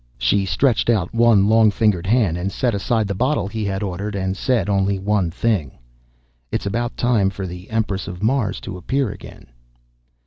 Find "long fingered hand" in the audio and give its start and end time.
1.47-2.35